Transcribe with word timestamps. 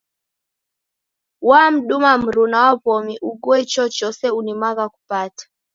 Wamduma 1.49 2.11
mruna 2.23 2.57
wa 2.65 2.71
w'omi 2.83 3.15
uguo 3.29 3.55
ichochose 3.63 4.25
udimagha 4.39 4.85
kupata. 4.93 5.43